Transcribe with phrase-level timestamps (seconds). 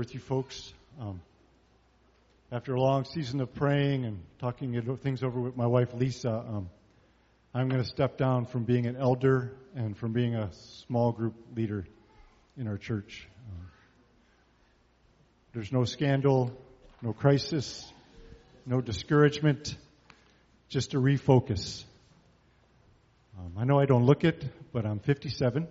[0.00, 0.72] with you folks.
[0.98, 1.20] Um,
[2.50, 6.70] after a long season of praying and talking things over with my wife Lisa, um,
[7.52, 10.50] I'm going to step down from being an elder and from being a
[10.86, 11.86] small group leader
[12.56, 13.28] in our church.
[13.50, 13.66] Um,
[15.52, 16.50] there's no scandal,
[17.02, 17.92] no crisis,
[18.64, 19.76] no discouragement,
[20.70, 21.84] just a refocus.
[23.38, 24.42] Um, I know I don't look it,
[24.72, 25.68] but I'm 57.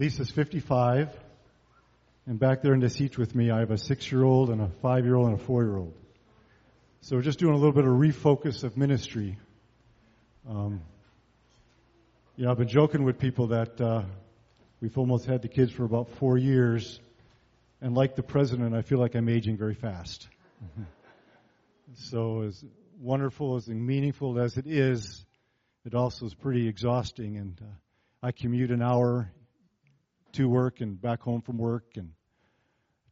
[0.00, 1.16] Lisa's 55.
[2.26, 4.62] And back there in the seats with me, I have a six year old and
[4.62, 5.94] a five year old and a four year old.
[7.02, 9.36] So we're just doing a little bit of refocus of ministry.
[10.48, 10.80] Um,
[12.36, 14.04] you know, I've been joking with people that uh,
[14.80, 16.98] we've almost had the kids for about four years.
[17.82, 20.26] And like the president, I feel like I'm aging very fast.
[21.94, 22.64] so as
[22.98, 25.26] wonderful, as and meaningful as it is,
[25.84, 27.36] it also is pretty exhausting.
[27.36, 29.30] And uh, I commute an hour
[30.34, 32.12] to work and back home from work and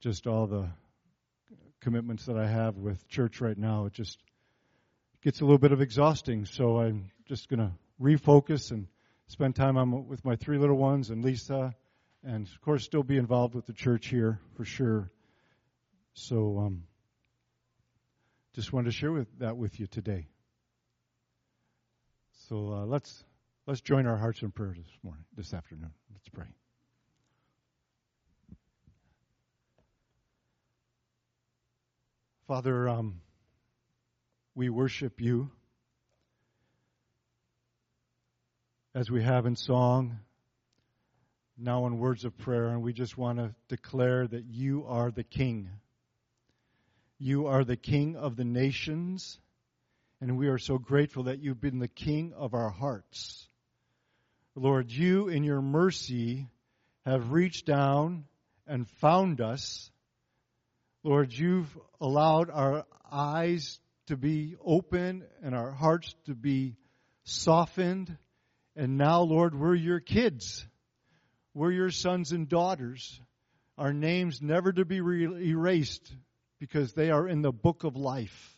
[0.00, 0.68] just all the
[1.80, 3.86] commitments that I have with church right now.
[3.86, 4.18] It just
[5.22, 6.44] gets a little bit of exhausting.
[6.44, 8.86] So I'm just going to refocus and
[9.26, 11.74] spend time on, with my three little ones and Lisa,
[12.24, 15.10] and of course still be involved with the church here for sure.
[16.14, 16.84] So um,
[18.54, 20.28] just wanted to share with, that with you today.
[22.48, 23.24] So uh, let's
[23.66, 25.92] let's join our hearts in prayer this morning, this afternoon.
[26.12, 26.61] Let's pray.
[32.48, 33.20] Father, um,
[34.56, 35.48] we worship you
[38.96, 40.18] as we have in song,
[41.56, 45.22] now in words of prayer, and we just want to declare that you are the
[45.22, 45.70] King.
[47.16, 49.38] You are the King of the nations,
[50.20, 53.46] and we are so grateful that you've been the King of our hearts.
[54.56, 56.48] Lord, you in your mercy
[57.06, 58.24] have reached down
[58.66, 59.91] and found us
[61.04, 66.76] Lord, you've allowed our eyes to be open and our hearts to be
[67.24, 68.16] softened.
[68.76, 70.64] And now, Lord, we're your kids.
[71.54, 73.20] We're your sons and daughters.
[73.76, 76.14] Our names never to be re- erased
[76.60, 78.56] because they are in the book of life.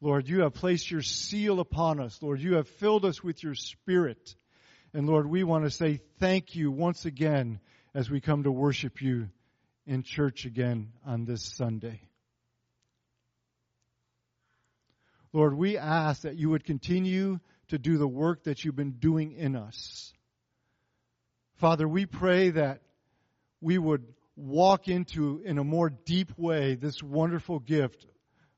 [0.00, 2.20] Lord, you have placed your seal upon us.
[2.20, 4.34] Lord, you have filled us with your spirit.
[4.92, 7.60] And Lord, we want to say thank you once again
[7.94, 9.28] as we come to worship you
[9.86, 12.00] in church again on this Sunday.
[15.32, 17.38] Lord, we ask that you would continue
[17.68, 20.12] to do the work that you've been doing in us.
[21.56, 22.80] Father, we pray that
[23.60, 24.04] we would
[24.36, 28.06] walk into, in a more deep way, this wonderful gift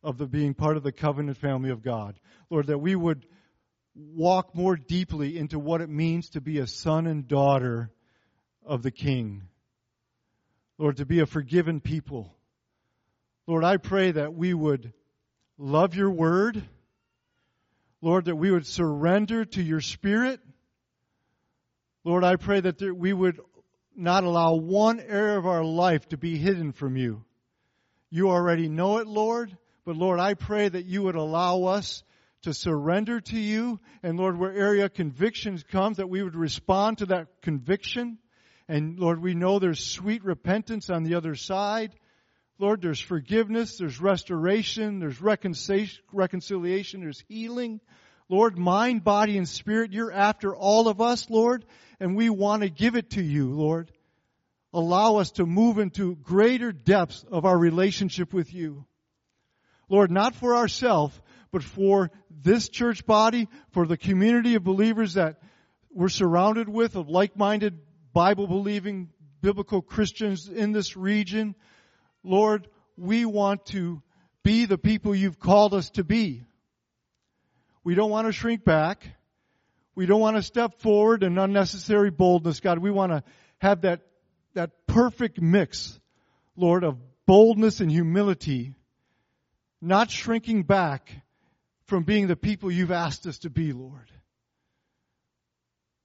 [0.02, 2.18] of the being part of the covenant family of God.
[2.50, 3.26] Lord, that we would
[3.94, 7.90] walk more deeply into what it means to be a son and daughter
[8.64, 9.42] of the King.
[10.78, 12.32] Lord, to be a forgiven people.
[13.46, 14.92] Lord, I pray that we would
[15.58, 16.62] love your word.
[18.00, 20.40] Lord, that we would surrender to your spirit.
[22.04, 23.40] Lord, I pray that there, we would
[23.96, 27.24] not allow one area of our life to be hidden from you.
[28.10, 32.04] You already know it, Lord, but Lord, I pray that you would allow us
[32.42, 33.80] to surrender to you.
[34.02, 38.18] And Lord, where area convictions come, that we would respond to that conviction.
[38.68, 41.94] And Lord, we know there's sweet repentance on the other side.
[42.58, 47.80] Lord, there's forgiveness, there's restoration, there's reconciliation, there's healing.
[48.28, 51.64] Lord, mind, body, and spirit, you're after all of us, Lord,
[51.98, 53.90] and we want to give it to you, Lord.
[54.74, 58.84] Allow us to move into greater depths of our relationship with you.
[59.88, 61.18] Lord, not for ourselves,
[61.50, 65.40] but for this church body, for the community of believers that
[65.90, 67.78] we're surrounded with, of like-minded
[68.18, 69.10] Bible believing
[69.42, 71.54] biblical Christians in this region.
[72.24, 74.02] Lord, we want to
[74.42, 76.42] be the people you've called us to be.
[77.84, 79.08] We don't want to shrink back.
[79.94, 82.80] We don't want to step forward in unnecessary boldness, God.
[82.80, 83.22] We want to
[83.58, 84.00] have that,
[84.54, 86.00] that perfect mix,
[86.56, 88.74] Lord, of boldness and humility,
[89.80, 91.08] not shrinking back
[91.84, 94.10] from being the people you've asked us to be, Lord.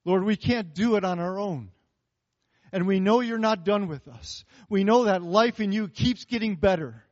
[0.06, 1.73] Lord, we can't do it on our own.
[2.74, 4.44] And we know you're not done with us.
[4.68, 7.04] We know that life in you keeps getting better.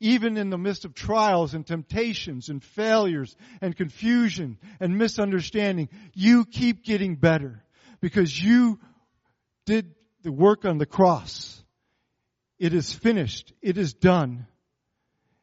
[0.00, 6.44] Even in the midst of trials and temptations and failures and confusion and misunderstanding, you
[6.44, 7.64] keep getting better
[8.02, 8.78] because you
[9.64, 11.64] did the work on the cross.
[12.58, 13.52] It is finished.
[13.62, 14.46] It is done.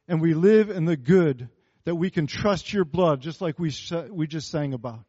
[0.06, 1.48] And we live in the good
[1.86, 3.72] that we can trust your blood, just like we,
[4.10, 5.04] we just sang about.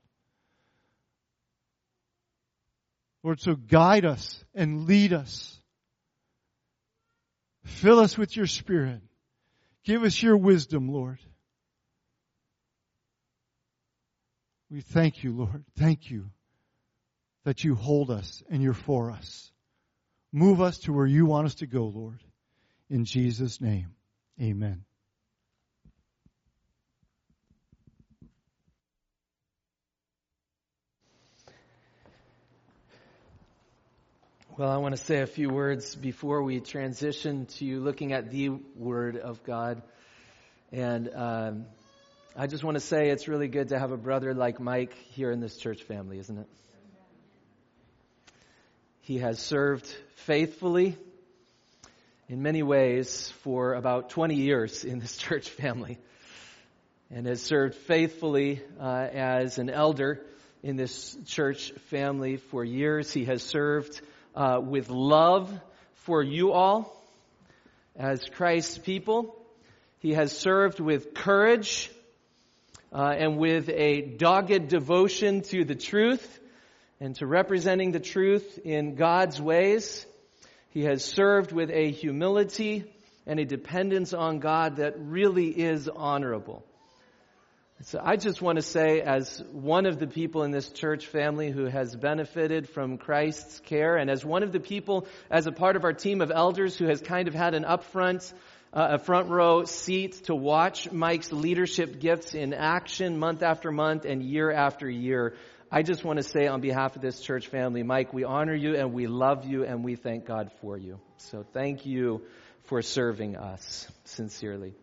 [3.23, 5.59] Lord, so guide us and lead us.
[7.65, 9.01] Fill us with your spirit.
[9.83, 11.19] Give us your wisdom, Lord.
[14.69, 15.65] We thank you, Lord.
[15.77, 16.29] Thank you
[17.43, 19.51] that you hold us and you're for us.
[20.31, 22.23] Move us to where you want us to go, Lord.
[22.89, 23.95] In Jesus' name,
[24.41, 24.85] amen.
[34.57, 38.49] Well, I want to say a few words before we transition to looking at the
[38.49, 39.81] Word of God.
[40.73, 41.65] And um,
[42.35, 45.31] I just want to say it's really good to have a brother like Mike here
[45.31, 46.47] in this church family, isn't it?
[48.99, 50.97] He has served faithfully
[52.27, 55.97] in many ways for about 20 years in this church family
[57.09, 60.25] and has served faithfully uh, as an elder
[60.61, 63.13] in this church family for years.
[63.13, 64.01] He has served
[64.35, 65.51] uh, with love
[65.93, 66.95] for you all
[67.95, 69.35] as Christ's people.
[69.99, 71.91] He has served with courage
[72.93, 76.39] uh, and with a dogged devotion to the truth
[76.99, 80.05] and to representing the truth in God's ways.
[80.69, 82.85] He has served with a humility
[83.25, 86.65] and a dependence on God that really is honorable.
[87.83, 91.49] So I just want to say, as one of the people in this church family
[91.49, 95.75] who has benefited from Christ's care, and as one of the people, as a part
[95.75, 98.31] of our team of elders who has kind of had an upfront,
[98.71, 104.05] uh, a front row seat to watch Mike's leadership gifts in action month after month
[104.05, 105.33] and year after year,
[105.71, 108.75] I just want to say on behalf of this church family, Mike, we honor you
[108.75, 110.99] and we love you and we thank God for you.
[111.17, 112.21] So thank you
[112.65, 114.75] for serving us sincerely.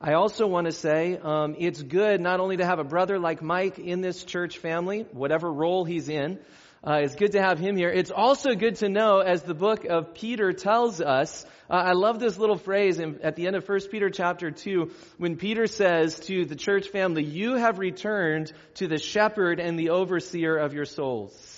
[0.00, 3.42] I also want to say um, it's good not only to have a brother like
[3.42, 6.38] Mike in this church family, whatever role he's in.
[6.86, 7.90] Uh, it's good to have him here.
[7.90, 12.20] It's also good to know, as the book of Peter tells us, uh, I love
[12.20, 16.20] this little phrase in, at the end of 1 Peter chapter 2, when Peter says
[16.20, 20.84] to the church family, You have returned to the shepherd and the overseer of your
[20.84, 21.57] souls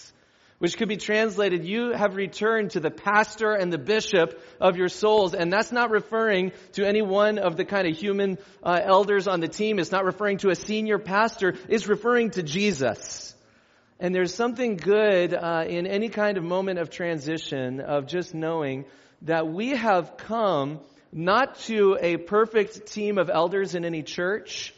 [0.61, 4.91] which could be translated, you have returned to the pastor and the bishop of your
[4.91, 5.33] souls.
[5.33, 9.41] And that's not referring to any one of the kind of human uh, elders on
[9.41, 9.79] the team.
[9.79, 11.55] It's not referring to a senior pastor.
[11.67, 13.35] It's referring to Jesus.
[13.99, 18.85] And there's something good uh, in any kind of moment of transition of just knowing
[19.23, 20.81] that we have come
[21.11, 24.75] not to a perfect team of elders in any church,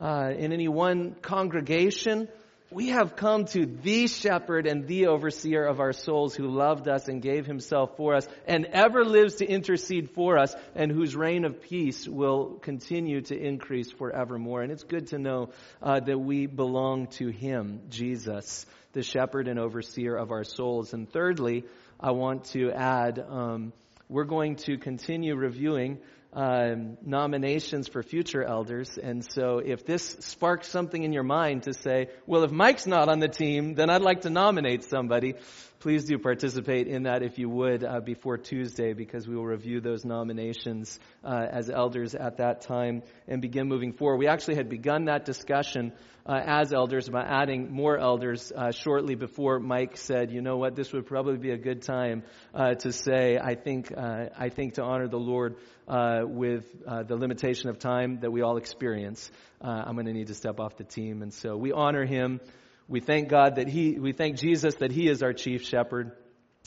[0.00, 2.26] uh, in any one congregation,
[2.74, 7.06] we have come to the shepherd and the overseer of our souls who loved us
[7.06, 11.44] and gave himself for us and ever lives to intercede for us and whose reign
[11.44, 14.60] of peace will continue to increase forevermore.
[14.62, 15.50] And it's good to know
[15.80, 20.92] uh, that we belong to him, Jesus, the shepherd and overseer of our souls.
[20.92, 21.66] And thirdly,
[22.00, 23.72] I want to add, um,
[24.08, 25.98] we're going to continue reviewing
[26.34, 28.98] um, nominations for future elders.
[28.98, 33.08] And so if this sparks something in your mind to say, well, if Mike's not
[33.08, 35.34] on the team, then I'd like to nominate somebody,
[35.78, 39.80] please do participate in that if you would uh, before Tuesday because we will review
[39.80, 44.16] those nominations uh, as elders at that time and begin moving forward.
[44.16, 45.92] We actually had begun that discussion
[46.26, 50.74] uh, as elders about adding more elders uh, shortly before Mike said, you know what,
[50.74, 52.22] this would probably be a good time
[52.54, 55.56] uh, to say, I think, uh, I think to honor the Lord
[55.86, 60.26] uh, with uh, the limitation of time that we all experience, I'm going to need
[60.26, 61.22] to step off the team.
[61.22, 62.40] And so we honor him.
[62.86, 66.12] We thank God that he, we thank Jesus that he is our chief shepherd.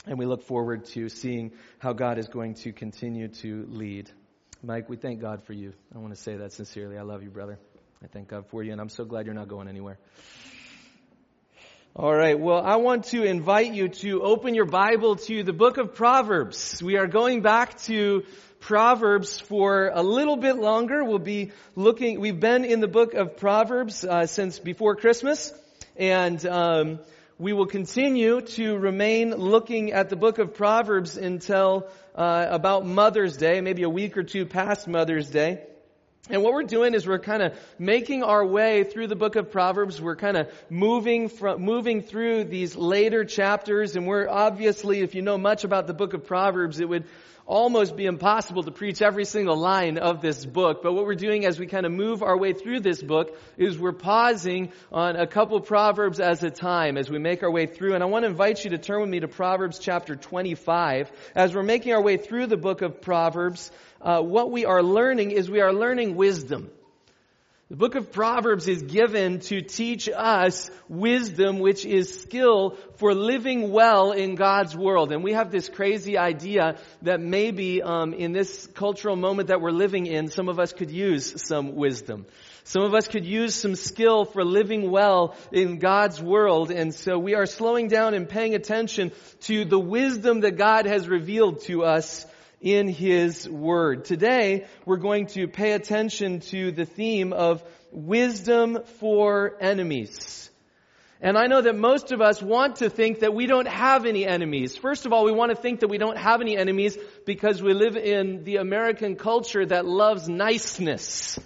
[0.06, 4.10] And we look forward to seeing how God is going to continue to lead.
[4.62, 5.74] Mike, we thank God for you.
[5.94, 6.96] I want to say that sincerely.
[6.96, 7.58] I love you, brother.
[8.00, 9.98] I thank God for you, and I'm so glad you're not going anywhere.
[11.96, 12.38] All right.
[12.38, 16.80] Well, I want to invite you to open your Bible to the book of Proverbs.
[16.80, 18.22] We are going back to
[18.60, 21.02] Proverbs for a little bit longer.
[21.02, 25.52] We'll be looking, we've been in the book of Proverbs uh, since before Christmas,
[25.96, 27.00] and um,
[27.36, 33.36] we will continue to remain looking at the book of Proverbs until uh, about Mother's
[33.36, 35.64] Day, maybe a week or two past Mother's Day.
[36.30, 39.50] And what we're doing is we're kind of making our way through the book of
[39.50, 40.00] Proverbs.
[40.00, 43.96] We're kind of moving from, moving through these later chapters.
[43.96, 47.04] And we're obviously, if you know much about the book of Proverbs, it would
[47.48, 50.82] almost be impossible to preach every single line of this book.
[50.82, 53.78] But what we're doing as we kind of move our way through this book is
[53.78, 57.94] we're pausing on a couple Proverbs as a time as we make our way through.
[57.94, 61.10] And I want to invite you to turn with me to Proverbs chapter 25.
[61.34, 63.70] As we're making our way through the book of Proverbs,
[64.02, 66.70] uh, what we are learning is we are learning wisdom.
[67.70, 73.70] The book of Proverbs is given to teach us wisdom, which is skill for living
[73.70, 75.12] well in God's world.
[75.12, 79.70] And we have this crazy idea that maybe um, in this cultural moment that we're
[79.70, 82.24] living in, some of us could use some wisdom.
[82.64, 86.70] Some of us could use some skill for living well in God's world.
[86.70, 91.06] And so we are slowing down and paying attention to the wisdom that God has
[91.06, 92.24] revealed to us
[92.60, 94.04] in His Word.
[94.04, 97.62] Today, we're going to pay attention to the theme of
[97.92, 100.50] wisdom for enemies.
[101.20, 104.24] And I know that most of us want to think that we don't have any
[104.24, 104.76] enemies.
[104.76, 106.96] First of all, we want to think that we don't have any enemies
[107.26, 111.38] because we live in the American culture that loves niceness.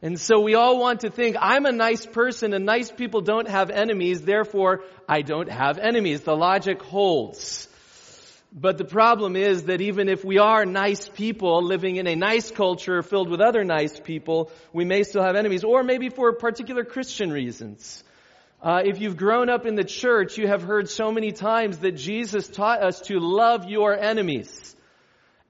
[0.00, 3.48] And so we all want to think, I'm a nice person and nice people don't
[3.48, 6.22] have enemies, therefore I don't have enemies.
[6.22, 7.67] The logic holds.
[8.52, 12.50] But the problem is that even if we are nice people living in a nice
[12.50, 16.84] culture filled with other nice people, we may still have enemies, or maybe for particular
[16.84, 18.02] Christian reasons.
[18.62, 21.92] Uh, if you've grown up in the church, you have heard so many times that
[21.92, 24.74] Jesus taught us to love your enemies.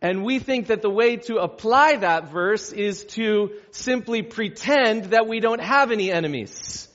[0.03, 5.27] And we think that the way to apply that verse is to simply pretend that
[5.27, 6.89] we don't have any enemies.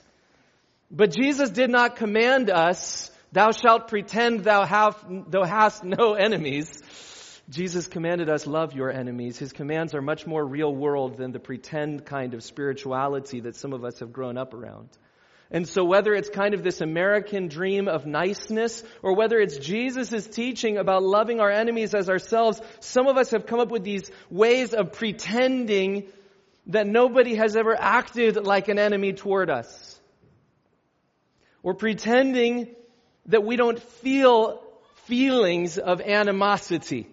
[0.91, 6.79] But Jesus did not command us Thou shalt pretend thou, have, thou hast no enemies.
[7.49, 9.39] Jesus commanded us love your enemies.
[9.39, 13.73] His commands are much more real world than the pretend kind of spirituality that some
[13.73, 14.89] of us have grown up around.
[15.49, 20.27] And so whether it's kind of this American dream of niceness or whether it's Jesus'
[20.27, 24.11] teaching about loving our enemies as ourselves, some of us have come up with these
[24.29, 26.07] ways of pretending
[26.67, 29.99] that nobody has ever acted like an enemy toward us.
[31.63, 32.75] Or pretending
[33.27, 34.61] that we don't feel
[35.05, 37.07] feelings of animosity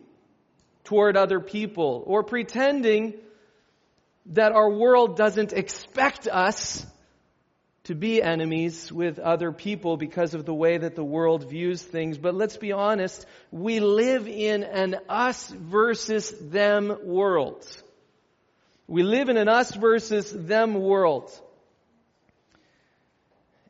[0.84, 3.14] toward other people or pretending
[4.26, 6.84] that our world doesn't expect us
[7.84, 12.18] to be enemies with other people because of the way that the world views things.
[12.18, 17.66] But let's be honest, we live in an us versus them world.
[18.86, 21.32] We live in an us versus them world.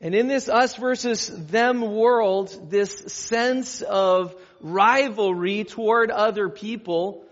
[0.01, 7.23] And in this us versus them world, this sense of rivalry toward other people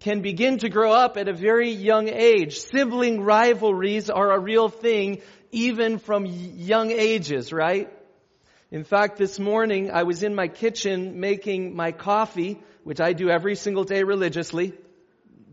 [0.00, 2.58] can begin to grow up at a very young age.
[2.60, 5.20] Sibling rivalries are a real thing
[5.52, 7.92] even from young ages, right?
[8.70, 13.28] In fact, this morning I was in my kitchen making my coffee, which I do
[13.28, 14.72] every single day religiously.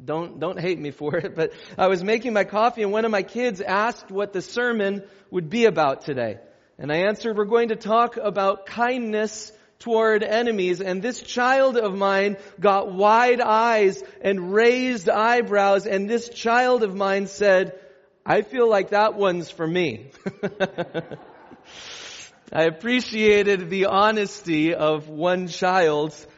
[0.04, 3.12] Don't, don't hate me for it, but I was making my coffee and one of
[3.12, 6.40] my kids asked what the sermon would be about today.
[6.78, 10.82] And I answered, we're going to talk about kindness toward enemies.
[10.82, 15.86] And this child of mine got wide eyes and raised eyebrows.
[15.86, 17.80] And this child of mine said,
[18.26, 20.12] I feel like that one's for me.
[22.52, 26.35] I appreciated the honesty of one child and which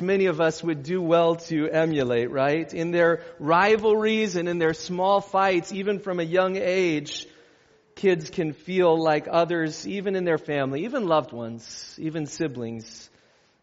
[0.00, 2.72] many of us would do well to emulate, right?
[2.72, 7.26] In their rivalries and in their small fights, even from a young age,
[7.94, 13.10] kids can feel like others, even in their family, even loved ones, even siblings,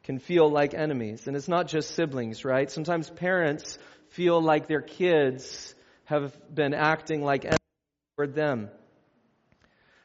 [0.03, 1.27] can feel like enemies.
[1.27, 2.69] And it's not just siblings, right?
[2.69, 3.77] Sometimes parents
[4.09, 5.74] feel like their kids
[6.05, 7.59] have been acting like enemies
[8.17, 8.69] toward them.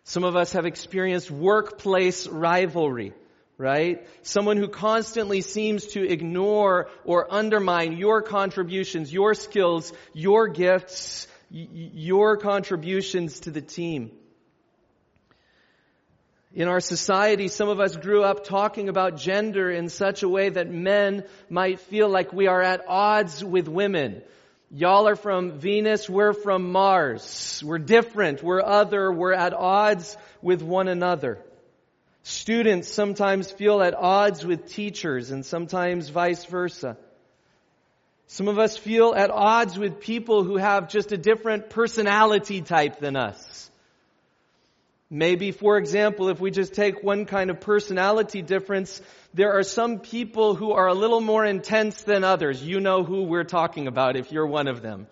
[0.04, 3.14] Some of us have experienced workplace rivalry,
[3.58, 4.06] right?
[4.22, 12.36] Someone who constantly seems to ignore or undermine your contributions, your skills, your gifts, your
[12.36, 14.10] contributions to the team.
[16.52, 20.50] In our society, some of us grew up talking about gender in such a way
[20.50, 24.22] that men might feel like we are at odds with women.
[24.70, 27.62] Y'all are from Venus, we're from Mars.
[27.64, 31.38] We're different, we're other, we're at odds with one another.
[32.26, 36.96] Students sometimes feel at odds with teachers and sometimes vice versa.
[38.28, 42.98] Some of us feel at odds with people who have just a different personality type
[42.98, 43.70] than us.
[45.10, 49.02] Maybe, for example, if we just take one kind of personality difference,
[49.34, 52.62] there are some people who are a little more intense than others.
[52.62, 55.08] You know who we're talking about if you're one of them.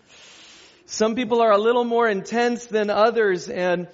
[0.86, 3.86] Some people are a little more intense than others and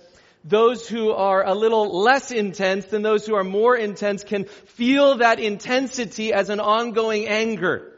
[0.44, 5.18] those who are a little less intense than those who are more intense can feel
[5.18, 7.92] that intensity as an ongoing anger.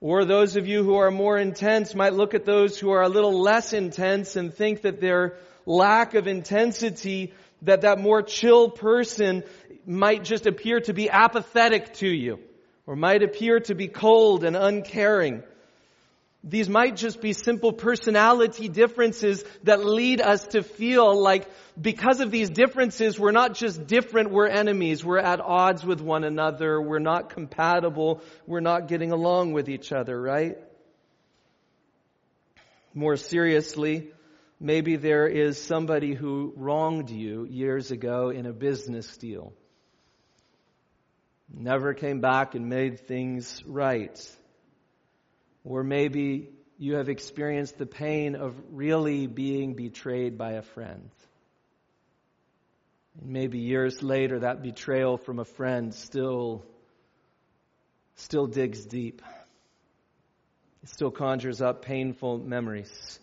[0.00, 3.08] Or those of you who are more intense might look at those who are a
[3.08, 9.44] little less intense and think that they're lack of intensity that that more chill person
[9.86, 12.38] might just appear to be apathetic to you
[12.86, 15.42] or might appear to be cold and uncaring.
[16.42, 21.46] These might just be simple personality differences that lead us to feel like
[21.78, 25.04] because of these differences, we're not just different, we're enemies.
[25.04, 26.80] We're at odds with one another.
[26.80, 28.22] We're not compatible.
[28.46, 30.56] We're not getting along with each other, right?
[32.94, 34.10] More seriously,
[34.58, 39.52] maybe there is somebody who wronged you years ago in a business deal.
[41.52, 44.18] Never came back and made things right.
[45.64, 51.10] Or maybe you have experienced the pain of really being betrayed by a friend.
[53.20, 56.64] And maybe years later, that betrayal from a friend still,
[58.16, 59.20] still digs deep.
[60.82, 63.18] It still conjures up painful memories.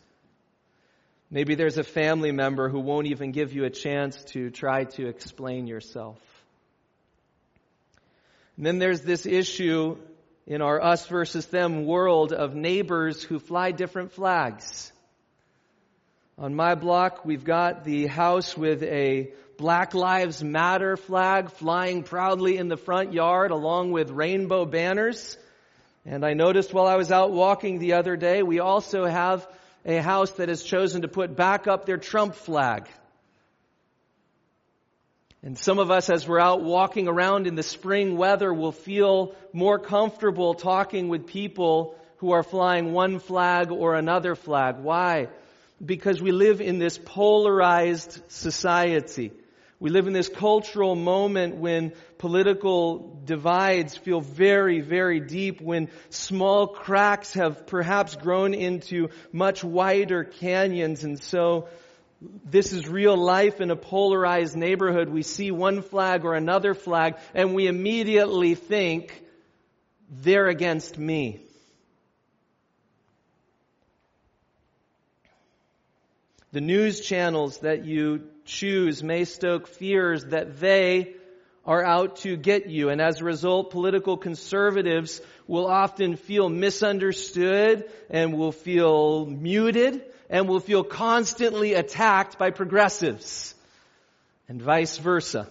[1.31, 5.07] Maybe there's a family member who won't even give you a chance to try to
[5.07, 6.19] explain yourself.
[8.55, 9.97] And then there's this issue
[10.47, 14.91] in our us versus them world of neighbors who fly different flags.
[16.37, 22.57] On my block, we've got the house with a Black Lives Matter flag flying proudly
[22.57, 25.35] in the front yard along with rainbow banners.
[26.05, 29.45] And I noticed while I was out walking the other day, we also have
[29.83, 32.87] a house that has chosen to put back up their Trump flag.
[35.47, 39.33] And some of us, as we're out walking around in the spring weather, will feel
[39.53, 44.75] more comfortable talking with people who are flying one flag or another flag.
[44.79, 45.29] Why?
[45.81, 49.31] Because we live in this polarized society.
[49.79, 56.67] We live in this cultural moment when political divides feel very, very deep, when small
[56.67, 61.05] cracks have perhaps grown into much wider canyons.
[61.05, 61.69] And so
[62.19, 65.09] this is real life in a polarized neighborhood.
[65.09, 69.23] We see one flag or another flag and we immediately think,
[70.09, 71.41] they're against me.
[76.53, 81.13] The news channels that you choose may stoke fears that they
[81.65, 82.89] are out to get you.
[82.89, 90.47] And as a result, political conservatives will often feel misunderstood and will feel muted and
[90.47, 93.55] will feel constantly attacked by progressives
[94.47, 95.47] and vice versa.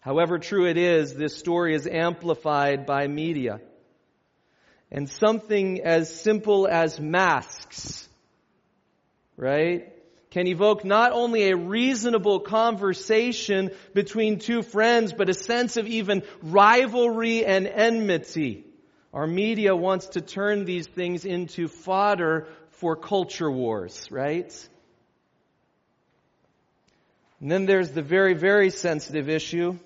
[0.00, 3.60] However true it is, this story is amplified by media.
[4.90, 8.08] And something as simple as masks,
[9.36, 9.92] right,
[10.30, 16.22] can evoke not only a reasonable conversation between two friends, but a sense of even
[16.42, 18.64] rivalry and enmity.
[19.12, 22.48] Our media wants to turn these things into fodder
[22.82, 24.52] for culture wars, right?
[27.40, 29.78] And then there's the very, very sensitive issue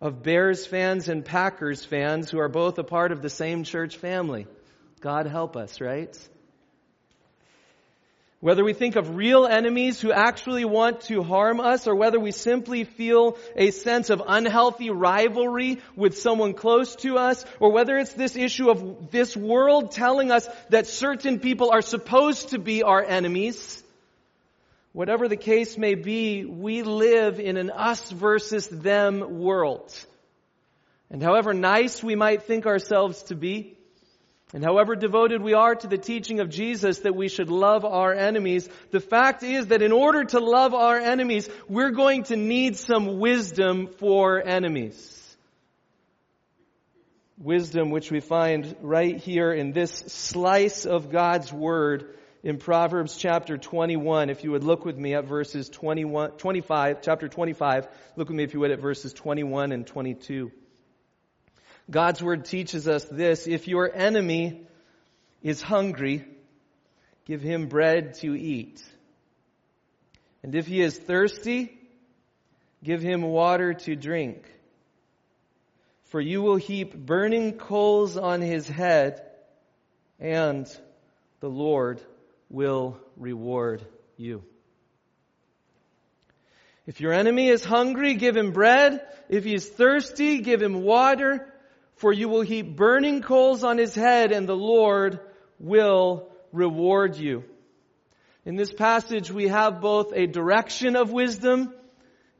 [0.00, 3.98] of Bears fans and Packers fans who are both a part of the same church
[3.98, 4.48] family.
[5.00, 6.12] God help us, right?
[8.42, 12.32] Whether we think of real enemies who actually want to harm us or whether we
[12.32, 18.14] simply feel a sense of unhealthy rivalry with someone close to us or whether it's
[18.14, 23.04] this issue of this world telling us that certain people are supposed to be our
[23.04, 23.80] enemies,
[24.92, 29.94] whatever the case may be, we live in an us versus them world.
[31.10, 33.76] And however nice we might think ourselves to be,
[34.52, 38.12] and however devoted we are to the teaching of Jesus that we should love our
[38.12, 42.76] enemies, the fact is that in order to love our enemies, we're going to need
[42.76, 45.18] some wisdom for enemies.
[47.38, 53.56] Wisdom which we find right here in this slice of God's Word in Proverbs chapter
[53.56, 54.28] 21.
[54.28, 58.44] If you would look with me at verses 21, 25, chapter 25, look with me
[58.44, 60.52] if you would at verses 21 and 22.
[61.92, 63.46] God's word teaches us this.
[63.46, 64.62] If your enemy
[65.42, 66.24] is hungry,
[67.26, 68.82] give him bread to eat.
[70.42, 71.78] And if he is thirsty,
[72.82, 74.50] give him water to drink.
[76.04, 79.22] For you will heap burning coals on his head,
[80.18, 80.66] and
[81.40, 82.00] the Lord
[82.48, 83.84] will reward
[84.16, 84.42] you.
[86.86, 89.06] If your enemy is hungry, give him bread.
[89.28, 91.51] If he is thirsty, give him water
[92.02, 95.20] for you will heap burning coals on his head and the Lord
[95.60, 97.44] will reward you.
[98.44, 101.72] In this passage, we have both a direction of wisdom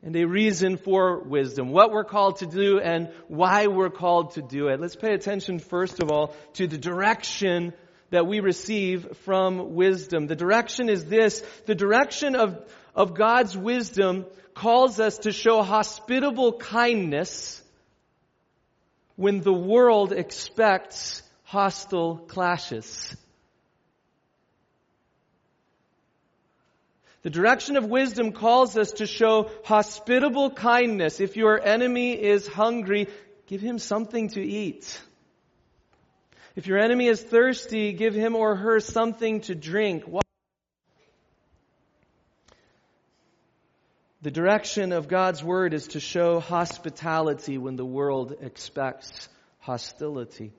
[0.03, 1.69] and a reason for wisdom.
[1.69, 4.81] What we're called to do and why we're called to do it.
[4.81, 7.73] Let's pay attention first of all to the direction
[8.11, 10.27] that we receive from wisdom.
[10.27, 11.41] The direction is this.
[11.67, 17.63] The direction of, of God's wisdom calls us to show hospitable kindness
[19.17, 23.17] when the world expects hostile clashes.
[27.23, 31.21] The direction of wisdom calls us to show hospitable kindness.
[31.21, 33.07] If your enemy is hungry,
[33.47, 35.01] give him something to eat.
[36.57, 40.03] If your enemy is thirsty, give him or her something to drink.
[40.05, 40.22] Why?
[44.23, 50.53] The direction of God's word is to show hospitality when the world expects hostility.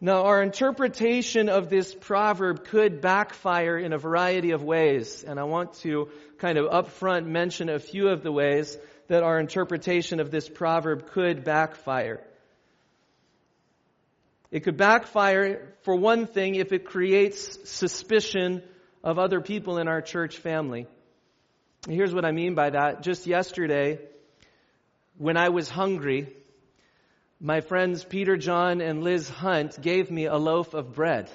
[0.00, 5.42] Now, our interpretation of this proverb could backfire in a variety of ways, and I
[5.42, 10.30] want to kind of upfront mention a few of the ways that our interpretation of
[10.30, 12.22] this proverb could backfire.
[14.52, 18.62] It could backfire, for one thing, if it creates suspicion
[19.02, 20.86] of other people in our church family.
[21.88, 23.02] Here's what I mean by that.
[23.02, 23.98] Just yesterday,
[25.18, 26.28] when I was hungry,
[27.38, 31.30] my friends Peter John and Liz Hunt gave me a loaf of bread.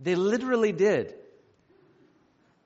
[0.00, 1.12] They literally did.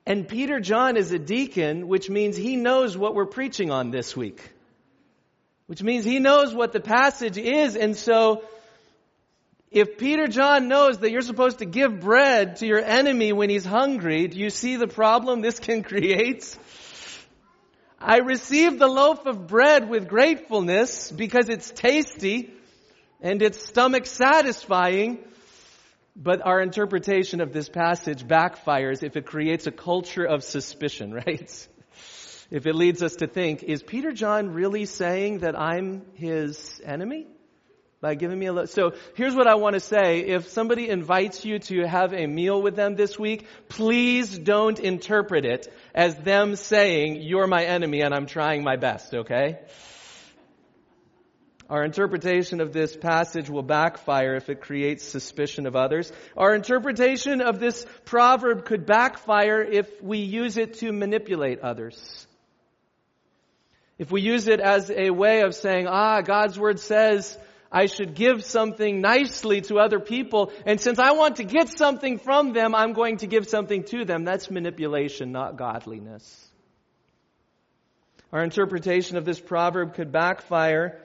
[0.05, 4.15] And Peter John is a deacon, which means he knows what we're preaching on this
[4.15, 4.41] week.
[5.65, 7.75] Which means he knows what the passage is.
[7.75, 8.43] And so,
[9.73, 13.65] if Peter John knows that you're supposed to give bread to your enemy when he's
[13.65, 16.55] hungry, do you see the problem this can create?
[17.99, 22.53] I received the loaf of bread with gratefulness because it's tasty
[23.19, 25.25] and it's stomach satisfying.
[26.15, 31.67] But our interpretation of this passage backfires if it creates a culture of suspicion, right?
[32.51, 37.32] If it leads us to think, is Peter John really saying that I'm his enemy?
[38.03, 38.67] By giving me a.
[38.67, 40.19] So here's what I want to say.
[40.19, 45.45] If somebody invites you to have a meal with them this week, please don't interpret
[45.45, 49.59] it as them saying, you're my enemy and I'm trying my best, okay?
[51.69, 56.11] Our interpretation of this passage will backfire if it creates suspicion of others.
[56.35, 62.27] Our interpretation of this proverb could backfire if we use it to manipulate others.
[63.97, 67.37] If we use it as a way of saying, ah, God's word says
[67.73, 70.51] I should give something nicely to other people.
[70.67, 74.05] And since I want to get something from them, I'm going to give something to
[74.05, 74.25] them.
[74.25, 76.51] That's manipulation, not godliness.
[78.31, 80.99] Our interpretation of this proverb could backfire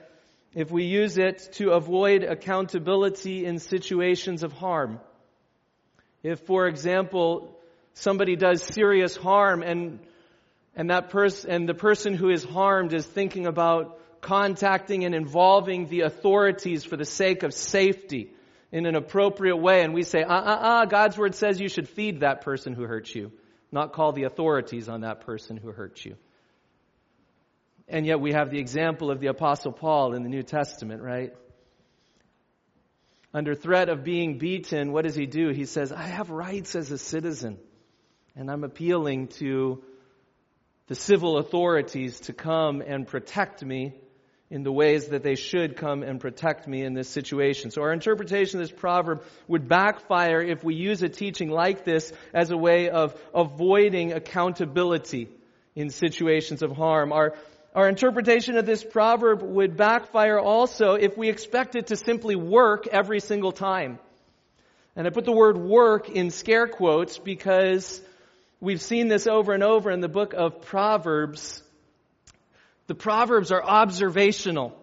[0.53, 4.99] if we use it to avoid accountability in situations of harm.
[6.21, 7.59] If, for example,
[7.93, 9.99] somebody does serious harm and
[10.75, 15.87] and that person and the person who is harmed is thinking about contacting and involving
[15.87, 18.33] the authorities for the sake of safety
[18.71, 19.81] in an appropriate way.
[19.81, 22.83] And we say, uh uh uh, God's word says you should feed that person who
[22.83, 23.31] hurts you,
[23.71, 26.15] not call the authorities on that person who hurts you.
[27.87, 31.33] And yet we have the example of the Apostle Paul in the New Testament, right?
[33.33, 35.49] Under threat of being beaten, what does he do?
[35.49, 37.57] He says, I have rights as a citizen,
[38.35, 39.83] and I'm appealing to
[40.87, 43.93] the civil authorities to come and protect me
[44.51, 47.69] in the ways that they should come and protect me in this situation.
[47.69, 52.11] So our interpretation of this proverb would backfire if we use a teaching like this
[52.33, 55.29] as a way of avoiding accountability
[55.75, 57.13] in situations of harm.
[57.13, 57.35] Our,
[57.75, 62.87] our interpretation of this proverb would backfire also if we expect it to simply work
[62.87, 63.99] every single time.
[64.95, 68.01] And I put the word work in scare quotes because
[68.59, 71.61] we've seen this over and over in the book of Proverbs
[72.89, 74.75] the Proverbs are observational.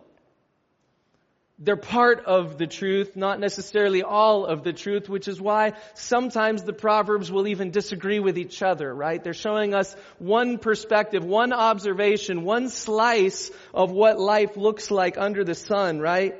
[1.58, 6.62] They're part of the truth, not necessarily all of the truth, which is why sometimes
[6.62, 9.20] the Proverbs will even disagree with each other, right?
[9.24, 15.42] They're showing us one perspective, one observation, one slice of what life looks like under
[15.42, 16.36] the sun, right?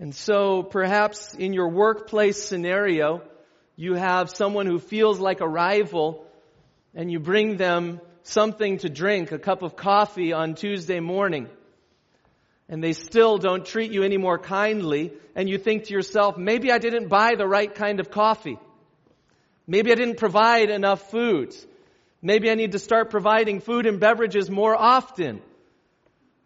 [0.00, 3.22] And so perhaps in your workplace scenario,
[3.76, 6.26] you have someone who feels like a rival
[6.96, 11.48] and you bring them something to drink, a cup of coffee on Tuesday morning,
[12.68, 16.72] and they still don't treat you any more kindly, and you think to yourself, maybe
[16.72, 18.58] I didn't buy the right kind of coffee.
[19.66, 21.54] Maybe I didn't provide enough food.
[22.22, 25.42] Maybe I need to start providing food and beverages more often.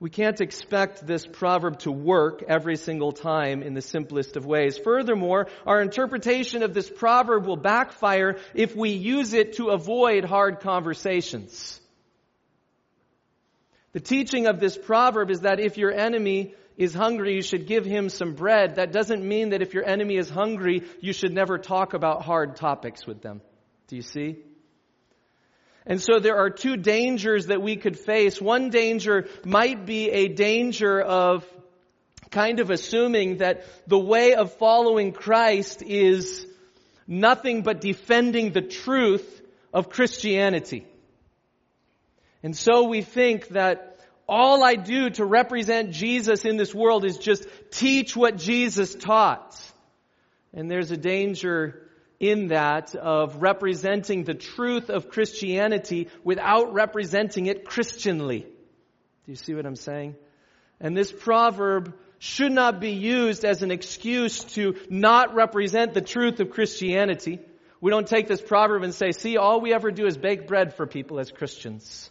[0.00, 4.78] We can't expect this proverb to work every single time in the simplest of ways.
[4.78, 10.60] Furthermore, our interpretation of this proverb will backfire if we use it to avoid hard
[10.60, 11.78] conversations.
[13.92, 17.84] The teaching of this proverb is that if your enemy is hungry, you should give
[17.84, 18.76] him some bread.
[18.76, 22.56] That doesn't mean that if your enemy is hungry, you should never talk about hard
[22.56, 23.42] topics with them.
[23.88, 24.38] Do you see?
[25.90, 28.40] And so there are two dangers that we could face.
[28.40, 31.44] One danger might be a danger of
[32.30, 36.46] kind of assuming that the way of following Christ is
[37.08, 39.42] nothing but defending the truth
[39.74, 40.86] of Christianity.
[42.44, 43.98] And so we think that
[44.28, 49.60] all I do to represent Jesus in this world is just teach what Jesus taught.
[50.54, 51.89] And there's a danger
[52.20, 58.40] in that of representing the truth of Christianity without representing it Christianly.
[58.40, 60.16] Do you see what I'm saying?
[60.80, 66.40] And this proverb should not be used as an excuse to not represent the truth
[66.40, 67.40] of Christianity.
[67.80, 70.74] We don't take this proverb and say, see, all we ever do is bake bread
[70.74, 72.10] for people as Christians.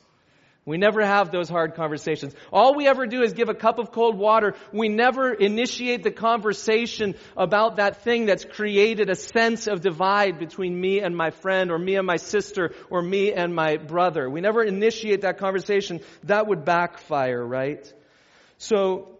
[0.69, 2.35] We never have those hard conversations.
[2.53, 4.53] All we ever do is give a cup of cold water.
[4.71, 10.79] We never initiate the conversation about that thing that's created a sense of divide between
[10.79, 14.29] me and my friend or me and my sister or me and my brother.
[14.29, 16.01] We never initiate that conversation.
[16.25, 17.91] That would backfire, right?
[18.59, 19.17] So,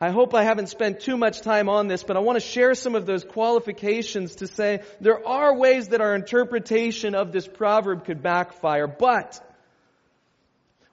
[0.00, 2.76] I hope I haven't spent too much time on this, but I want to share
[2.76, 8.04] some of those qualifications to say there are ways that our interpretation of this proverb
[8.04, 9.44] could backfire, but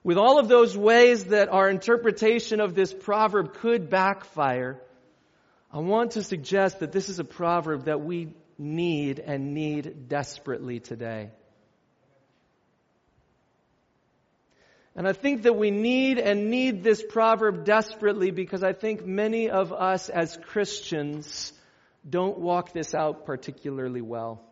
[0.02, 4.80] with all of those ways that our interpretation of this proverb could backfire,
[5.72, 10.80] I want to suggest that this is a proverb that we need and need desperately
[10.80, 11.30] today.
[14.96, 19.48] And I think that we need and need this proverb desperately because I think many
[19.48, 21.52] of us as Christians
[22.08, 24.42] don't walk this out particularly well.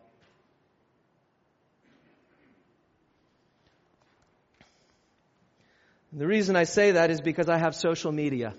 [6.17, 8.55] The reason I say that is because I have social media.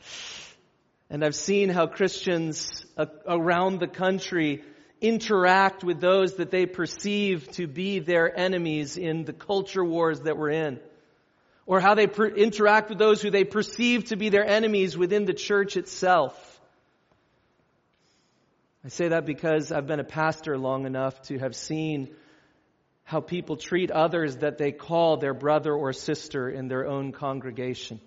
[1.10, 4.64] and I've seen how Christians uh, around the country
[5.00, 10.36] interact with those that they perceive to be their enemies in the culture wars that
[10.36, 10.80] we're in.
[11.64, 15.26] Or how they per- interact with those who they perceive to be their enemies within
[15.26, 16.60] the church itself.
[18.84, 22.08] I say that because I've been a pastor long enough to have seen
[23.08, 27.98] how people treat others that they call their brother or sister in their own congregation.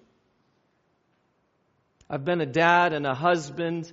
[2.07, 3.91] I've been a dad and a husband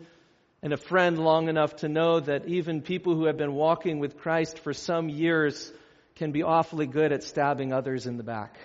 [0.63, 4.19] and a friend long enough to know that even people who have been walking with
[4.19, 5.73] Christ for some years
[6.17, 8.59] can be awfully good at stabbing others in the back.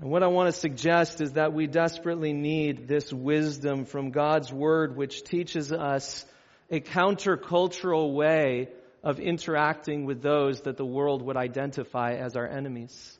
[0.00, 4.52] And what I want to suggest is that we desperately need this wisdom from God's
[4.52, 6.26] Word, which teaches us
[6.68, 8.70] a countercultural way
[9.02, 13.18] of interacting with those that the world would identify as our enemies.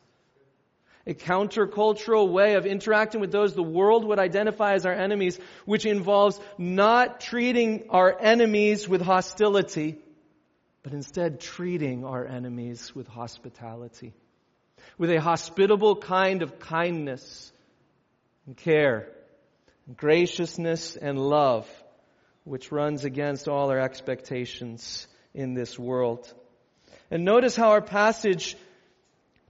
[1.06, 5.86] A countercultural way of interacting with those the world would identify as our enemies, which
[5.86, 9.98] involves not treating our enemies with hostility,
[10.82, 14.12] but instead treating our enemies with hospitality.
[14.98, 17.52] With a hospitable kind of kindness
[18.46, 19.08] and care,
[19.86, 21.66] and graciousness and love,
[22.44, 26.32] which runs against all our expectations in this world.
[27.10, 28.56] And notice how our passage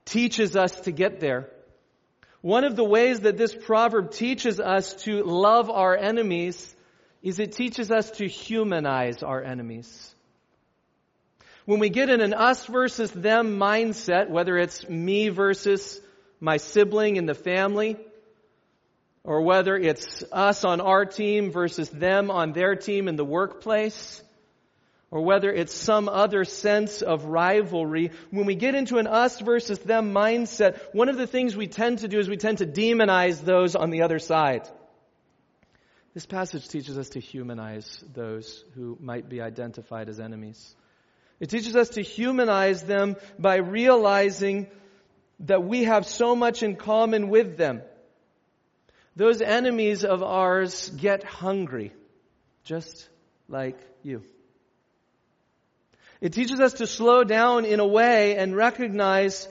[0.05, 1.49] teaches us to get there.
[2.41, 6.75] One of the ways that this proverb teaches us to love our enemies
[7.23, 10.15] is it teaches us to humanize our enemies.
[11.65, 16.01] When we get in an us versus them mindset, whether it's me versus
[16.41, 17.97] my sibling in the family,
[19.25, 24.23] or whether it's us on our team versus them on their team in the workplace,
[25.11, 29.79] or whether it's some other sense of rivalry, when we get into an us versus
[29.79, 33.41] them mindset, one of the things we tend to do is we tend to demonize
[33.41, 34.69] those on the other side.
[36.13, 40.75] This passage teaches us to humanize those who might be identified as enemies.
[41.41, 44.67] It teaches us to humanize them by realizing
[45.41, 47.83] that we have so much in common with them.
[49.17, 51.93] Those enemies of ours get hungry,
[52.65, 53.09] just
[53.49, 54.23] like you.
[56.21, 59.49] It teaches us to slow down in a way and recognize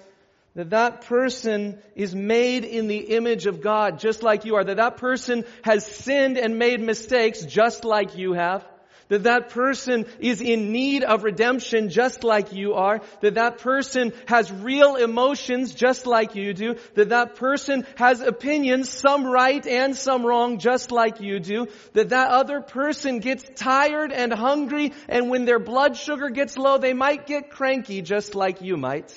[0.55, 4.63] that that person is made in the image of God just like you are.
[4.63, 8.65] That that person has sinned and made mistakes just like you have
[9.09, 14.13] that that person is in need of redemption just like you are, that that person
[14.27, 19.95] has real emotions just like you do, that that person has opinions, some right and
[19.95, 25.29] some wrong just like you do, that that other person gets tired and hungry and
[25.29, 29.13] when their blood sugar gets low they might get cranky just like you might.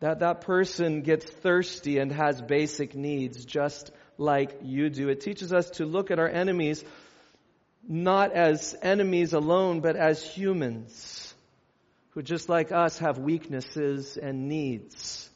[0.00, 5.08] That that person gets thirsty and has basic needs just like you do.
[5.08, 6.84] It teaches us to look at our enemies
[7.88, 11.34] not as enemies alone, but as humans
[12.10, 15.28] who, just like us, have weaknesses and needs.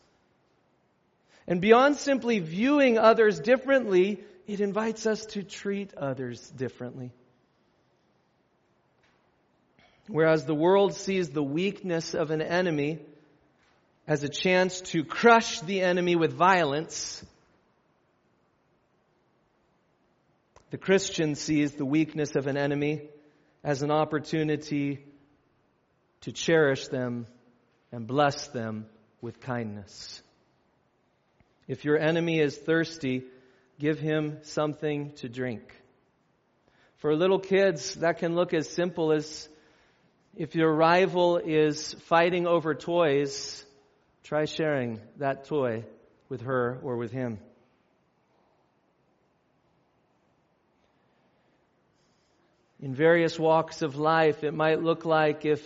[1.46, 7.12] And beyond simply viewing others differently, it invites us to treat others differently.
[10.08, 13.00] Whereas the world sees the weakness of an enemy
[14.06, 17.22] as a chance to crush the enemy with violence,
[20.70, 23.08] the Christian sees the weakness of an enemy
[23.64, 25.04] as an opportunity
[26.22, 27.26] to cherish them
[27.90, 28.86] and bless them
[29.20, 30.22] with kindness.
[31.66, 33.24] If your enemy is thirsty,
[33.78, 35.62] give him something to drink.
[36.96, 39.48] For little kids, that can look as simple as
[40.36, 43.64] if your rival is fighting over toys,
[44.22, 45.84] try sharing that toy
[46.28, 47.38] with her or with him.
[52.80, 55.60] In various walks of life, it might look like if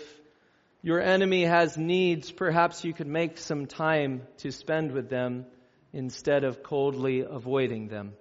[0.80, 5.44] your enemy has needs, perhaps you could make some time to spend with them
[5.92, 8.14] instead of coldly avoiding them.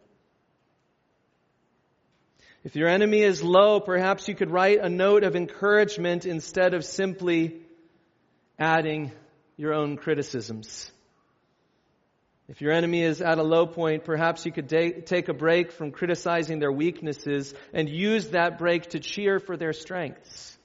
[2.63, 6.86] If your enemy is low, perhaps you could write a note of encouragement instead of
[6.86, 7.62] simply
[8.60, 9.12] adding
[9.58, 10.91] your own criticisms.
[12.52, 15.92] If your enemy is at a low point, perhaps you could take a break from
[15.92, 20.58] criticizing their weaknesses and use that break to cheer for their strengths.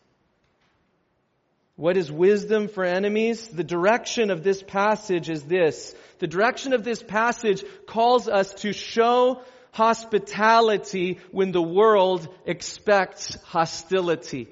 [1.76, 3.46] What is wisdom for enemies?
[3.46, 5.94] The direction of this passage is this.
[6.18, 14.48] The direction of this passage calls us to show hospitality when the world expects hostility.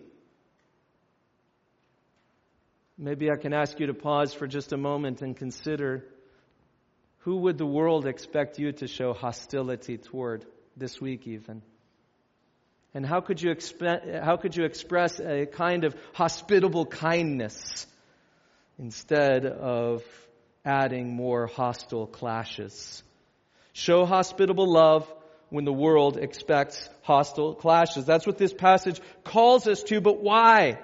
[2.96, 6.04] Maybe I can ask you to pause for just a moment and consider
[7.24, 10.44] who would the world expect you to show hostility toward
[10.76, 11.62] this week even?
[12.92, 13.56] And how could you,
[14.22, 17.86] how could you express a kind of hospitable kindness
[18.78, 20.04] instead of
[20.66, 23.02] adding more hostile clashes?
[23.72, 25.10] Show hospitable love
[25.48, 28.04] when the world expects hostile clashes.
[28.04, 30.78] That's what this passage calls us to, but why?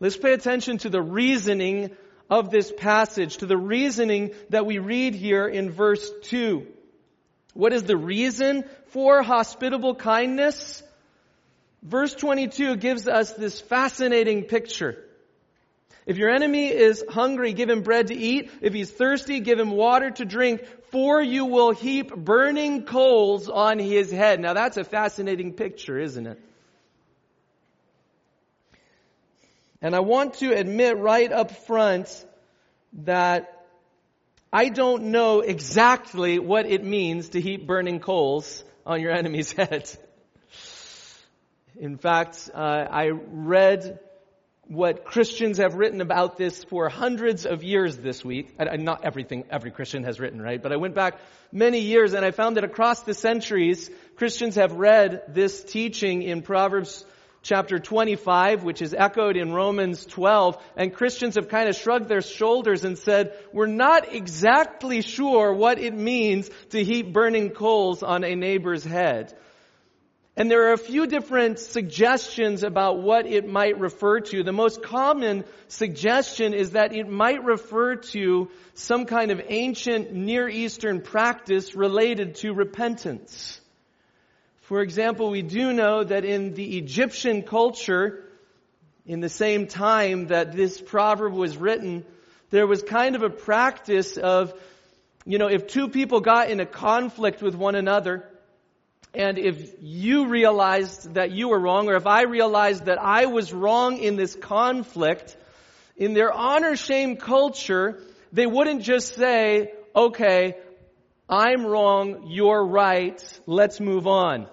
[0.00, 1.96] Let's pay attention to the reasoning
[2.30, 6.66] of this passage, to the reasoning that we read here in verse 2.
[7.54, 10.82] What is the reason for hospitable kindness?
[11.82, 15.04] Verse 22 gives us this fascinating picture.
[16.06, 18.50] If your enemy is hungry, give him bread to eat.
[18.60, 23.78] If he's thirsty, give him water to drink, for you will heap burning coals on
[23.78, 24.40] his head.
[24.40, 26.40] Now that's a fascinating picture, isn't it?
[29.82, 32.26] And I want to admit right up front
[33.04, 33.66] that
[34.52, 39.90] I don't know exactly what it means to heap burning coals on your enemy's head.
[41.78, 44.00] In fact, uh, I read
[44.70, 48.54] what Christians have written about this for hundreds of years this week.
[48.58, 50.62] not everything every Christian has written, right?
[50.62, 51.18] But I went back
[51.50, 56.42] many years and I found that across the centuries, Christians have read this teaching in
[56.42, 57.04] Proverbs
[57.42, 62.22] chapter 25, which is echoed in Romans 12, and Christians have kind of shrugged their
[62.22, 68.24] shoulders and said, we're not exactly sure what it means to heap burning coals on
[68.24, 69.34] a neighbor's head.
[70.36, 74.42] And there are a few different suggestions about what it might refer to.
[74.42, 80.48] The most common suggestion is that it might refer to some kind of ancient Near
[80.48, 83.59] Eastern practice related to repentance.
[84.70, 88.22] For example, we do know that in the Egyptian culture,
[89.04, 92.04] in the same time that this proverb was written,
[92.50, 94.54] there was kind of a practice of,
[95.26, 98.24] you know, if two people got in a conflict with one another,
[99.12, 103.52] and if you realized that you were wrong, or if I realized that I was
[103.52, 105.36] wrong in this conflict,
[105.96, 108.00] in their honor shame culture,
[108.32, 110.58] they wouldn't just say, okay,
[111.28, 114.46] I'm wrong, you're right, let's move on.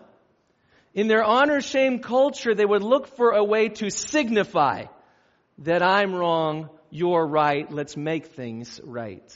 [0.98, 4.86] In their honor shame culture, they would look for a way to signify
[5.60, 9.32] that I'm wrong, you're right, let's make things right.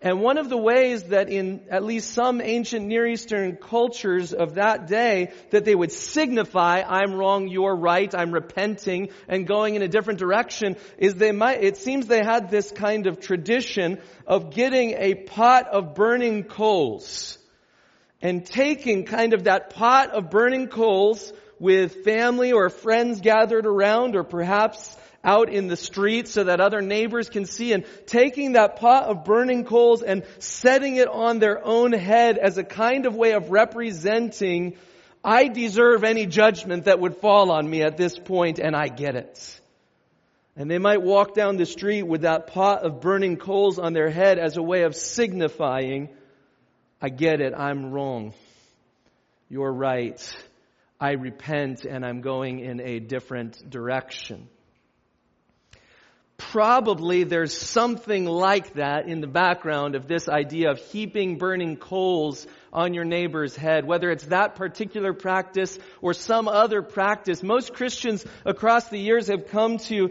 [0.00, 4.54] And one of the ways that in at least some ancient Near Eastern cultures of
[4.54, 9.82] that day, that they would signify, I'm wrong, you're right, I'm repenting and going in
[9.82, 14.54] a different direction, is they might, it seems they had this kind of tradition of
[14.54, 17.36] getting a pot of burning coals
[18.24, 24.16] and taking kind of that pot of burning coals with family or friends gathered around
[24.16, 28.76] or perhaps out in the street so that other neighbors can see and taking that
[28.76, 33.14] pot of burning coals and setting it on their own head as a kind of
[33.14, 34.76] way of representing,
[35.22, 39.16] I deserve any judgment that would fall on me at this point and I get
[39.16, 39.60] it.
[40.56, 44.08] And they might walk down the street with that pot of burning coals on their
[44.08, 46.08] head as a way of signifying,
[47.04, 48.32] I get it, I'm wrong.
[49.50, 50.18] You're right.
[50.98, 54.48] I repent and I'm going in a different direction.
[56.38, 62.46] Probably there's something like that in the background of this idea of heaping burning coals
[62.72, 67.42] on your neighbor's head, whether it's that particular practice or some other practice.
[67.42, 70.10] Most Christians across the years have come to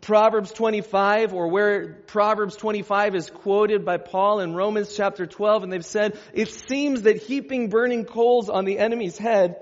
[0.00, 5.72] Proverbs 25 or where Proverbs 25 is quoted by Paul in Romans chapter 12 and
[5.72, 9.56] they've said, it seems that heaping burning coals on the enemy's head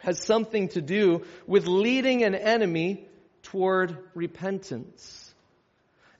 [0.00, 3.06] has something to do with leading an enemy
[3.42, 5.34] toward repentance.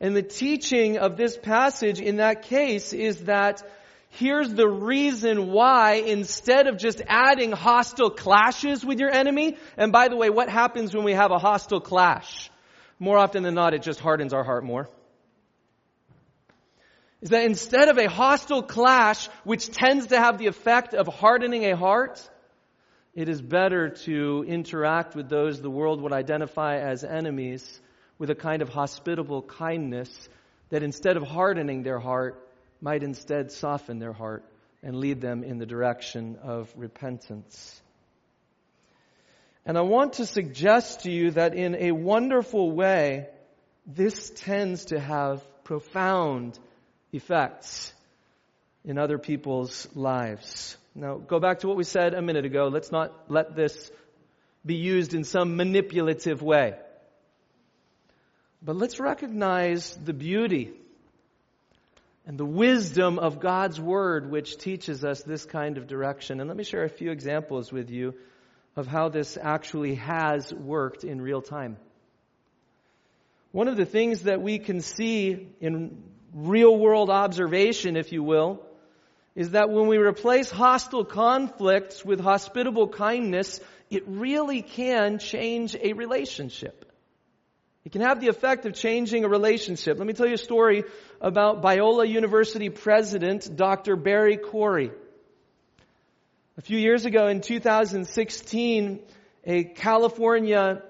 [0.00, 3.62] And the teaching of this passage in that case is that
[4.10, 10.08] here's the reason why instead of just adding hostile clashes with your enemy, and by
[10.08, 12.49] the way, what happens when we have a hostile clash?
[13.00, 14.88] More often than not, it just hardens our heart more.
[17.22, 21.64] Is that instead of a hostile clash, which tends to have the effect of hardening
[21.64, 22.20] a heart,
[23.14, 27.80] it is better to interact with those the world would identify as enemies
[28.18, 30.28] with a kind of hospitable kindness
[30.68, 32.46] that instead of hardening their heart,
[32.82, 34.44] might instead soften their heart
[34.82, 37.80] and lead them in the direction of repentance.
[39.66, 43.28] And I want to suggest to you that in a wonderful way,
[43.86, 46.58] this tends to have profound
[47.12, 47.92] effects
[48.84, 50.76] in other people's lives.
[50.94, 52.68] Now, go back to what we said a minute ago.
[52.68, 53.90] Let's not let this
[54.64, 56.74] be used in some manipulative way.
[58.62, 60.72] But let's recognize the beauty
[62.26, 66.40] and the wisdom of God's Word, which teaches us this kind of direction.
[66.40, 68.14] And let me share a few examples with you
[68.76, 71.76] of how this actually has worked in real time.
[73.52, 76.02] One of the things that we can see in
[76.32, 78.62] real world observation, if you will,
[79.34, 83.60] is that when we replace hostile conflicts with hospitable kindness,
[83.90, 86.84] it really can change a relationship.
[87.84, 89.98] It can have the effect of changing a relationship.
[89.98, 90.84] Let me tell you a story
[91.20, 93.96] about Biola University president, Dr.
[93.96, 94.90] Barry Corey.
[96.60, 99.00] A few years ago in 2016,
[99.46, 100.82] a California,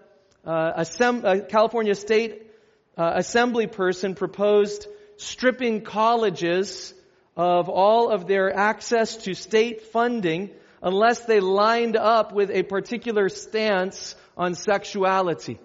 [0.45, 2.51] uh, Assemb- a California state
[2.99, 6.93] uh, assembly person proposed stripping colleges
[7.37, 10.51] of all of their access to state funding
[10.83, 15.61] unless they lined up with a particular stance on sexuality.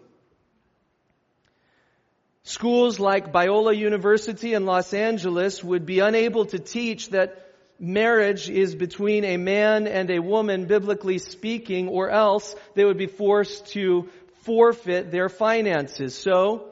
[2.44, 7.45] Schools like Biola University in Los Angeles would be unable to teach that
[7.80, 13.08] marriage is between a man and a woman, biblically speaking, or else they would be
[13.08, 14.10] forced to
[14.44, 16.18] forfeit their finances.
[16.18, 16.70] So,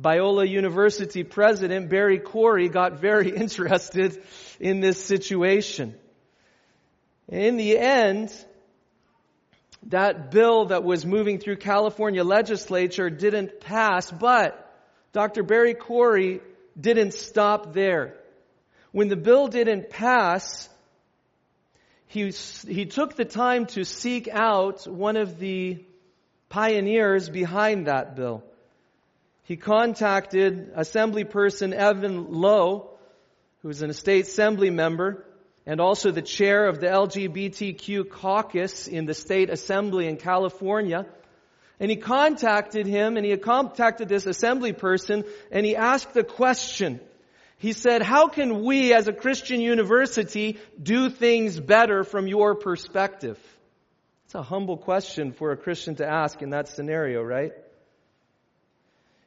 [0.00, 4.22] Biola University president Barry Corey got very interested
[4.60, 5.94] in this situation.
[7.28, 8.32] In the end,
[9.84, 14.64] that bill that was moving through California legislature didn't pass, but
[15.12, 15.42] Dr.
[15.42, 16.40] Barry Corey
[16.78, 18.17] didn't stop there.
[18.92, 20.68] When the bill didn't pass,
[22.06, 25.84] he, he took the time to seek out one of the
[26.48, 28.42] pioneers behind that bill.
[29.44, 32.90] He contacted Assemblyperson Evan Low,
[33.62, 35.24] who's an state assembly member,
[35.66, 41.06] and also the chair of the LGBTQ caucus in the state assembly in California.
[41.78, 47.00] And he contacted him and he contacted this assembly person and he asked the question.
[47.58, 53.38] He said, how can we as a Christian university do things better from your perspective?
[54.26, 57.52] It's a humble question for a Christian to ask in that scenario, right?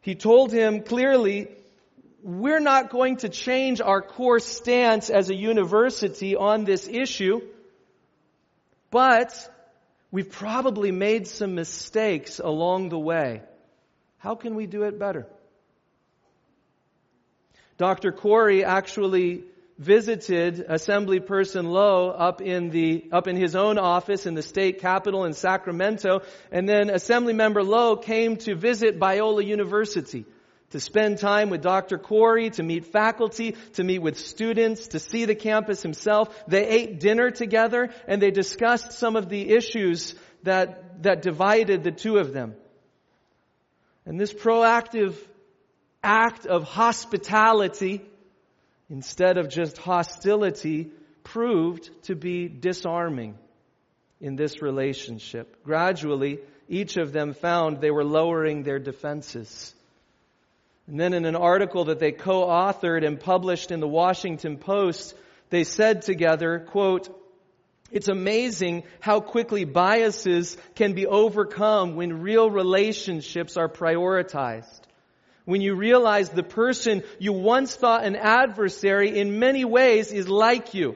[0.01, 1.49] He told him clearly,
[2.23, 7.41] we're not going to change our core stance as a university on this issue,
[8.91, 9.33] but
[10.11, 13.41] We've probably made some mistakes along the way.
[14.17, 15.25] How can we do it better?
[17.81, 18.11] Dr.
[18.11, 19.43] Corey actually
[19.79, 25.25] visited Assemblyperson Low up in the, up in his own office in the state capitol
[25.25, 26.21] in Sacramento,
[26.51, 30.25] and then Assemblymember Low came to visit Biola University
[30.69, 31.97] to spend time with Dr.
[31.97, 36.29] Corey, to meet faculty, to meet with students, to see the campus himself.
[36.47, 40.13] They ate dinner together and they discussed some of the issues
[40.43, 42.53] that, that divided the two of them.
[44.05, 45.15] And this proactive
[46.03, 48.01] act of hospitality,
[48.89, 50.91] instead of just hostility,
[51.23, 53.37] proved to be disarming
[54.19, 55.63] in this relationship.
[55.63, 56.39] Gradually,
[56.69, 59.73] each of them found they were lowering their defenses.
[60.87, 65.15] And then in an article that they co-authored and published in the Washington Post,
[65.49, 67.09] they said together, quote,
[67.91, 74.80] It's amazing how quickly biases can be overcome when real relationships are prioritized.
[75.51, 80.73] When you realize the person you once thought an adversary in many ways is like
[80.73, 80.95] you,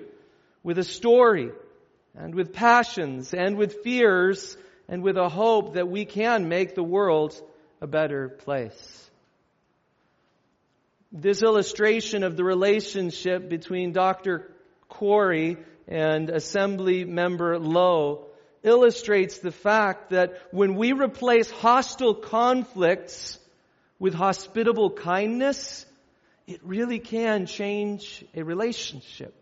[0.63, 1.51] with a story,
[2.15, 4.55] and with passions, and with fears,
[4.87, 7.37] and with a hope that we can make the world
[7.81, 9.11] a better place.
[11.11, 14.53] This illustration of the relationship between Dr.
[14.87, 18.27] Corey and Assembly Member Low
[18.63, 23.37] illustrates the fact that when we replace hostile conflicts
[23.99, 25.85] with hospitable kindness,
[26.47, 29.33] it really can change a relationship.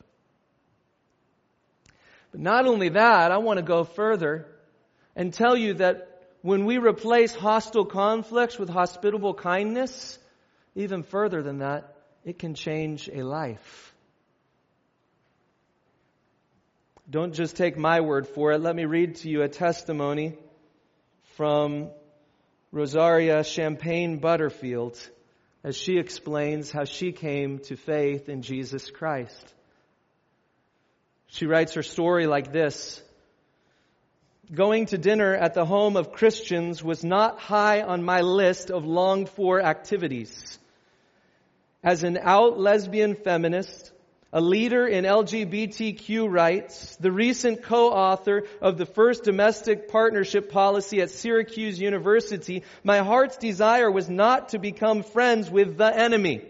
[2.32, 4.48] But not only that, I want to go further
[5.16, 6.10] and tell you that
[6.42, 10.18] when we replace hostile conflicts with hospitable kindness,
[10.76, 11.96] even further than that,
[12.26, 13.94] it can change a life.
[17.10, 18.62] Don't just take my word for it.
[18.62, 20.38] Let me read to you a testimony
[21.36, 21.90] from
[22.74, 24.98] Rosaria Champagne Butterfield
[25.64, 29.54] as she explains how she came to faith in Jesus Christ.
[31.28, 33.00] She writes her story like this.
[34.52, 38.86] Going to dinner at the home of Christians was not high on my list of
[38.86, 40.58] longed for activities.
[41.84, 43.92] As an out lesbian feminist,
[44.34, 51.12] a leader in LGBTQ rights, the recent co-author of the first domestic partnership policy at
[51.12, 56.42] Syracuse University, my heart's desire was not to become friends with the enemy.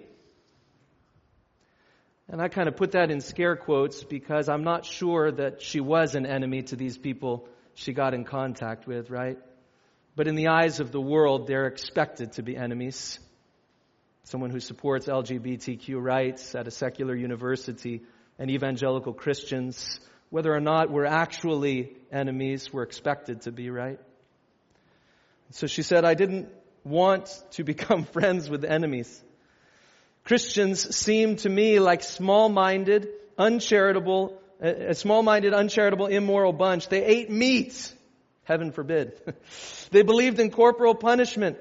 [2.30, 5.82] And I kind of put that in scare quotes because I'm not sure that she
[5.82, 9.38] was an enemy to these people she got in contact with, right?
[10.16, 13.20] But in the eyes of the world, they're expected to be enemies
[14.24, 18.02] someone who supports LGBTQ rights at a secular university,
[18.40, 20.00] and evangelical Christians,
[20.30, 24.00] whether or not we're actually enemies, we're expected to be, right?
[25.52, 26.50] So she said, I didn't
[26.84, 29.24] want to become friends with enemies.
[30.24, 36.88] Christians seem to me like small-minded, uncharitable, a small-minded, uncharitable, immoral bunch.
[36.88, 37.94] They ate meat.
[38.46, 39.20] Heaven forbid.
[39.92, 41.58] they believed in corporal punishment.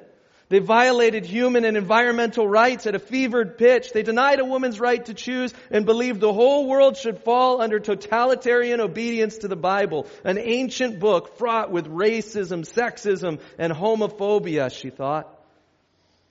[0.52, 3.94] They violated human and environmental rights at a fevered pitch.
[3.94, 7.80] They denied a woman's right to choose and believed the whole world should fall under
[7.80, 14.90] totalitarian obedience to the Bible, an ancient book fraught with racism, sexism, and homophobia, she
[14.90, 15.26] thought.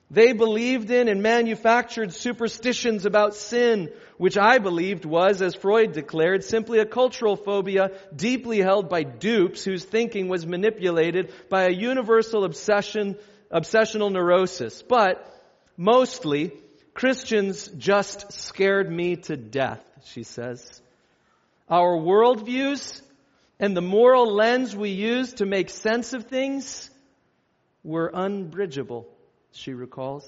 [0.08, 6.44] They believed in and manufactured superstitions about sin, which I believed was, as Freud declared,
[6.44, 12.44] simply a cultural phobia deeply held by dupes whose thinking was manipulated by a universal
[12.44, 13.16] obsession
[13.52, 14.82] obsessional neurosis.
[14.82, 15.24] But
[15.76, 16.52] mostly,
[16.94, 20.80] Christians just scared me to death, she says.
[21.68, 23.02] Our worldviews
[23.58, 26.90] and the moral lens we use to make sense of things
[27.84, 29.06] were unbridgeable,
[29.52, 30.26] she recalls.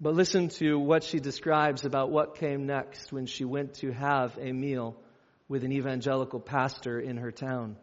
[0.00, 4.36] But listen to what she describes about what came next when she went to have
[4.38, 4.96] a meal
[5.48, 7.76] with an evangelical pastor in her town.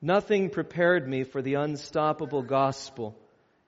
[0.00, 3.16] Nothing prepared me for the unstoppable gospel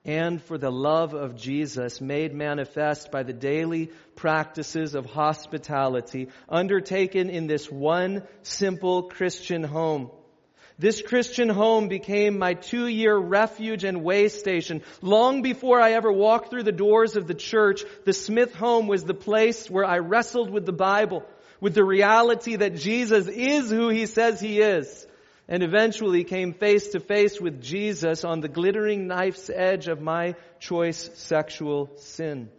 [0.05, 7.29] and for the love of Jesus made manifest by the daily practices of hospitality undertaken
[7.29, 10.09] in this one simple Christian home.
[10.79, 14.83] This Christian home became my two year refuge and way station.
[15.01, 19.03] Long before I ever walked through the doors of the church, the Smith home was
[19.03, 21.23] the place where I wrestled with the Bible,
[21.59, 25.05] with the reality that Jesus is who he says he is
[25.51, 30.35] and eventually came face to face with Jesus on the glittering knife's edge of my
[30.61, 32.49] choice sexual sin.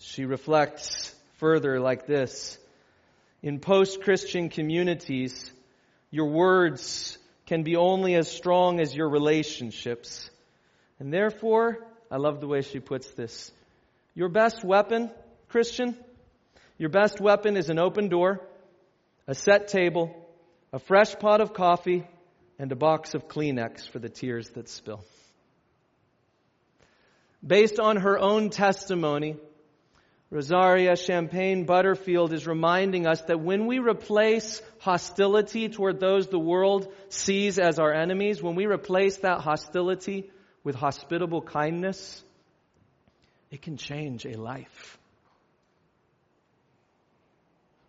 [0.00, 2.58] She reflects further like this.
[3.40, 5.52] In post-Christian communities,
[6.10, 7.16] your words
[7.46, 10.28] can be only as strong as your relationships.
[10.98, 13.52] And therefore, I love the way she puts this.
[14.16, 15.08] Your best weapon,
[15.50, 15.96] Christian,
[16.78, 18.40] your best weapon is an open door
[19.30, 20.12] a set table,
[20.72, 22.04] a fresh pot of coffee,
[22.58, 25.04] and a box of Kleenex for the tears that spill.
[27.46, 29.36] Based on her own testimony,
[30.30, 36.92] Rosaria Champagne Butterfield is reminding us that when we replace hostility toward those the world
[37.08, 40.28] sees as our enemies, when we replace that hostility
[40.64, 42.20] with hospitable kindness,
[43.52, 44.98] it can change a life.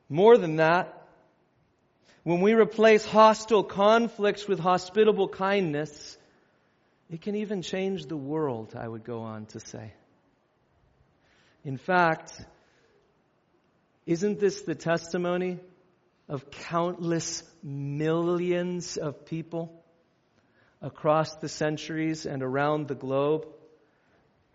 [0.08, 1.01] More than that,
[2.24, 6.18] when we replace hostile conflicts with hospitable kindness,
[7.10, 9.94] it can even change the world, I would go on to say.
[11.64, 12.34] In fact,
[14.06, 15.60] Isn't this the testimony
[16.28, 19.72] of countless millions of people
[20.82, 23.46] across the centuries and around the globe?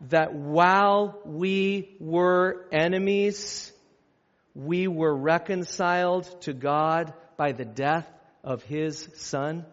[0.08, 3.72] That while we were enemies,
[4.54, 8.08] we were reconciled to God by the death
[8.42, 9.64] of His Son?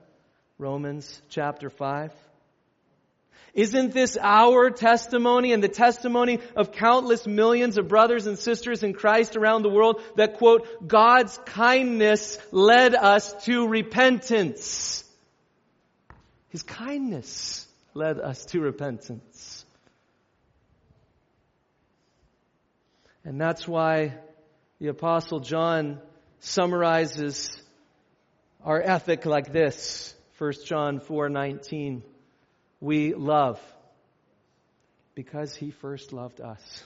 [0.58, 2.12] Romans chapter 5.
[3.54, 8.94] Isn't this our testimony and the testimony of countless millions of brothers and sisters in
[8.94, 15.04] Christ around the world that quote, God's kindness led us to repentance?
[16.50, 19.66] His kindness led us to repentance.
[23.24, 24.16] And that's why
[24.80, 26.00] the apostle John
[26.44, 27.56] summarizes
[28.64, 30.14] our ethic like this.
[30.38, 32.04] 1 John 4:19
[32.82, 33.60] we love
[35.16, 36.84] because he first loved us.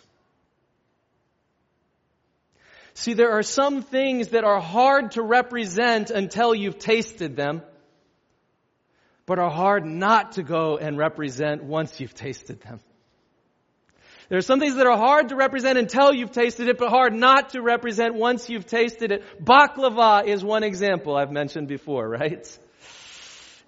[2.94, 7.62] See, there are some things that are hard to represent until you've tasted them,
[9.26, 12.80] but are hard not to go and represent once you've tasted them.
[14.30, 17.14] There are some things that are hard to represent until you've tasted it, but hard
[17.14, 19.24] not to represent once you've tasted it.
[19.42, 22.46] Baklava is one example I've mentioned before, right?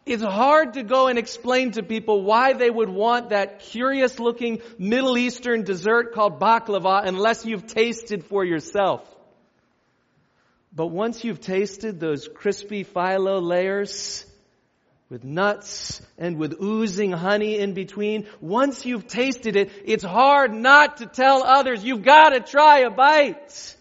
[0.05, 4.61] It's hard to go and explain to people why they would want that curious looking
[4.77, 9.01] Middle Eastern dessert called baklava unless you've tasted for yourself.
[10.73, 14.25] But once you've tasted those crispy phyllo layers
[15.09, 20.97] with nuts and with oozing honey in between, once you've tasted it, it's hard not
[20.97, 23.75] to tell others, you've got to try a bite.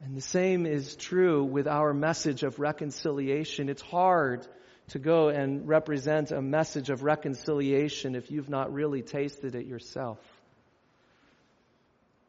[0.00, 3.68] And the same is true with our message of reconciliation.
[3.68, 4.46] It's hard
[4.90, 10.18] to go and represent a message of reconciliation if you've not really tasted it yourself.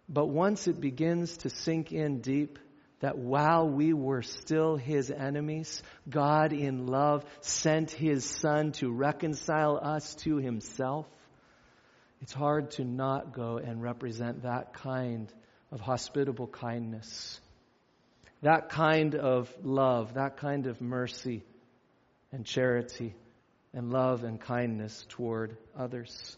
[0.09, 2.57] But once it begins to sink in deep,
[2.99, 9.79] that while we were still his enemies, God in love sent his son to reconcile
[9.81, 11.07] us to himself.
[12.21, 15.31] It's hard to not go and represent that kind
[15.71, 17.39] of hospitable kindness
[18.41, 21.43] that kind of love, that kind of mercy
[22.31, 23.13] and charity
[23.73, 26.37] and love and kindness toward others.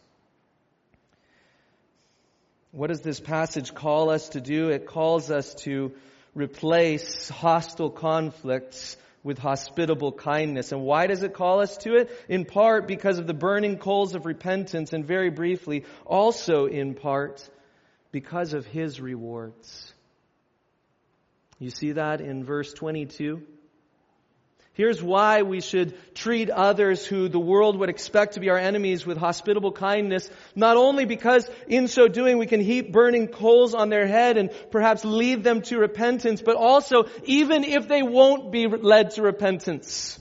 [2.71, 4.69] What does this passage call us to do?
[4.69, 5.93] It calls us to
[6.33, 10.71] replace hostile conflicts with hospitable kindness.
[10.71, 12.09] And why does it call us to it?
[12.27, 17.47] In part because of the burning coals of repentance, and very briefly, also in part
[18.11, 19.93] because of His rewards.
[21.59, 23.43] You see that in verse 22?
[24.81, 29.05] Here's why we should treat others who the world would expect to be our enemies
[29.05, 33.89] with hospitable kindness, not only because in so doing we can heap burning coals on
[33.89, 38.65] their head and perhaps lead them to repentance, but also even if they won't be
[38.65, 40.19] led to repentance.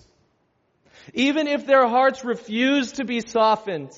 [1.14, 3.92] Even if their hearts refuse to be softened,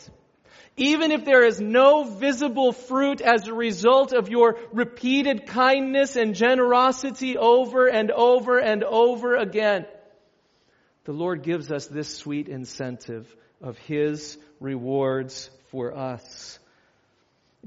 [0.76, 6.36] even if there is no visible fruit as a result of your repeated kindness and
[6.36, 9.86] generosity over and over and over again,
[11.04, 16.58] the Lord gives us this sweet incentive of His rewards for us.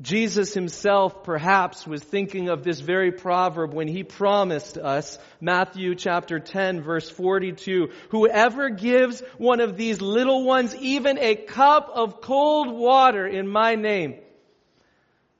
[0.01, 6.37] Jesus himself perhaps was thinking of this very proverb when he promised us, Matthew chapter
[6.37, 12.73] 10 verse 42, whoever gives one of these little ones even a cup of cold
[12.73, 14.15] water in my name,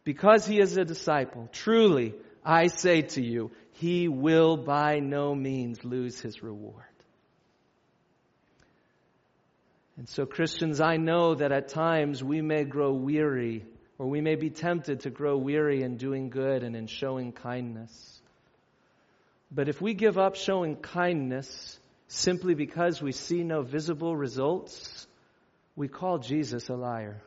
[0.05, 2.13] because he is a disciple, truly
[2.45, 6.85] I say to you, he will by no means lose his reward.
[9.97, 13.65] And so Christians, I know that at times we may grow weary
[13.97, 18.21] or we may be tempted to grow weary in doing good and in showing kindness.
[19.51, 21.79] But if we give up showing kindness
[22.09, 25.07] simply because we see no visible results,
[25.77, 27.21] we call Jesus a liar.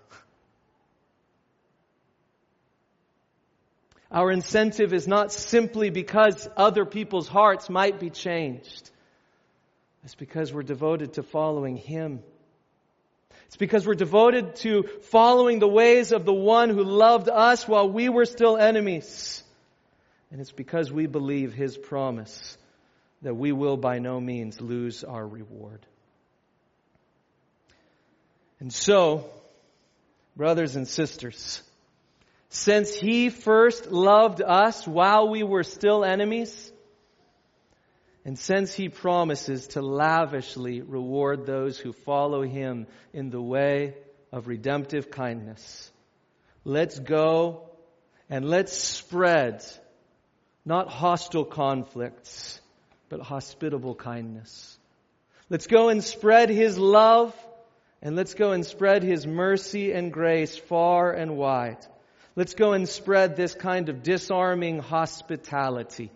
[4.10, 8.90] Our incentive is not simply because other people's hearts might be changed.
[10.04, 12.22] It's because we're devoted to following Him
[13.48, 17.90] it's because we're devoted to following the ways of the one who loved us while
[17.90, 19.42] we were still enemies.
[20.30, 22.58] And it's because we believe his promise
[23.22, 25.80] that we will by no means lose our reward.
[28.60, 29.24] And so,
[30.36, 31.62] brothers and sisters,
[32.50, 36.70] since he first loved us while we were still enemies,
[38.28, 43.94] and since he promises to lavishly reward those who follow him in the way
[44.30, 45.90] of redemptive kindness,
[46.62, 47.70] let's go
[48.28, 49.64] and let's spread
[50.66, 52.60] not hostile conflicts,
[53.08, 54.78] but hospitable kindness.
[55.48, 57.34] Let's go and spread His love,
[58.02, 61.78] and let's go and spread His mercy and grace far and wide.
[62.36, 66.10] Let's go and spread this kind of disarming hospitality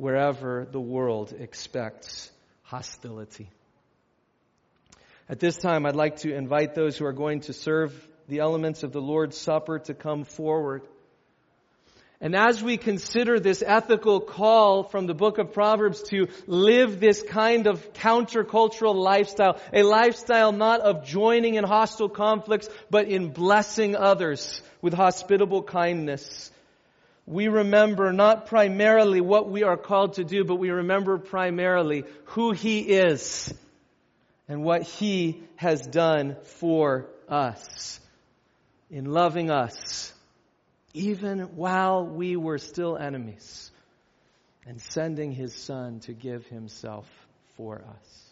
[0.00, 2.30] wherever the world expects
[2.62, 3.50] hostility.
[5.28, 7.92] At this time, I'd like to invite those who are going to serve
[8.26, 10.82] the elements of the Lord's Supper to come forward.
[12.18, 17.22] And as we consider this ethical call from the book of Proverbs to live this
[17.22, 23.96] kind of countercultural lifestyle, a lifestyle not of joining in hostile conflicts, but in blessing
[23.96, 26.50] others with hospitable kindness,
[27.30, 32.52] we remember not primarily what we are called to do, but we remember primarily who
[32.52, 33.54] He is
[34.48, 38.00] and what He has done for us
[38.90, 40.12] in loving us
[40.92, 43.70] even while we were still enemies,
[44.66, 47.06] and sending his son to give himself
[47.56, 48.30] for us.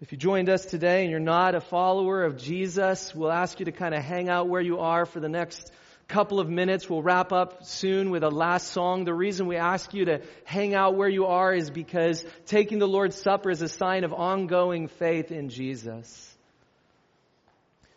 [0.00, 3.66] If you joined us today and you're not a follower of Jesus, we'll ask you
[3.66, 5.70] to kind of hang out where you are for the next
[6.10, 6.90] couple of minutes.
[6.90, 9.04] We'll wrap up soon with a last song.
[9.04, 12.88] The reason we ask you to hang out where you are is because taking the
[12.88, 16.26] Lord's Supper is a sign of ongoing faith in Jesus.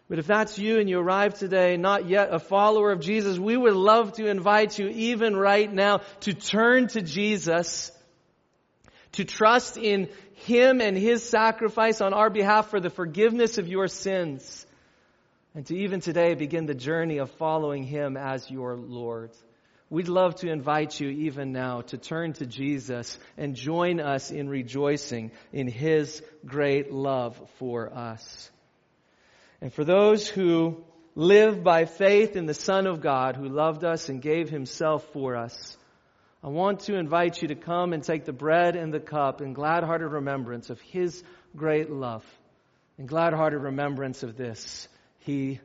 [0.10, 3.58] But if that's you and you arrive today not yet a follower of Jesus, we
[3.58, 7.92] would love to invite you even right now to turn to Jesus,
[9.14, 10.10] to trust in
[10.46, 14.68] Him and His sacrifice on our behalf for the forgiveness of your sins,
[15.56, 19.32] and to even today begin the journey of following Him as your Lord.
[19.90, 24.50] We'd love to invite you even now to turn to Jesus and join us in
[24.50, 28.50] rejoicing in His great love for us.
[29.62, 30.84] And for those who
[31.16, 35.36] live by faith in the Son of God who loved us and gave himself for
[35.36, 35.78] us,
[36.44, 39.54] I want to invite you to come and take the bread and the cup in
[39.54, 41.24] glad hearted remembrance of his
[41.56, 42.26] great love.
[42.98, 44.88] In glad hearted remembrance of this,
[45.26, 45.60] he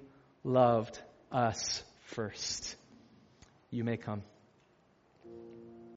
[0.44, 1.00] loved
[1.32, 2.76] us first.
[3.70, 4.22] You may come.